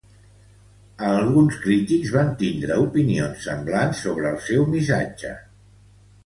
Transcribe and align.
Alguns 1.09 1.57
crítics 1.65 2.13
van 2.15 2.31
tindre 2.39 2.79
opinions 2.85 3.45
semblants 3.49 4.01
sobre 4.07 4.33
el 4.33 4.41
seu 4.49 4.67
missatge. 4.73 5.37